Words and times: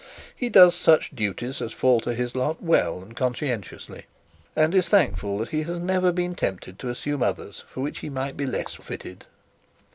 He 0.35 0.49
does 0.49 0.73
such 0.73 1.11
duties 1.15 1.61
as 1.61 1.73
fall 1.73 1.99
to 1.99 2.15
his 2.15 2.33
lot 2.33 2.59
well 2.59 3.03
and 3.03 3.15
conscientiously, 3.15 4.07
and 4.55 4.73
is 4.73 4.89
thankful 4.89 5.37
that 5.37 5.49
he 5.49 5.61
has 5.61 5.77
never 5.77 6.11
been 6.11 6.33
tempted 6.33 6.79
to 6.79 6.89
assume 6.89 7.21
others 7.21 7.63
for 7.69 7.81
which 7.81 7.99
he 7.99 8.09
might 8.09 8.35
be 8.35 8.47
less 8.47 8.73
fitted. 8.73 9.27